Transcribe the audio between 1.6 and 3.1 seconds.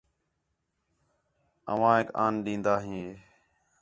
آوایک آن ݙین٘دا ہِے